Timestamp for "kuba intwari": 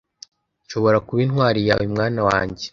1.07-1.59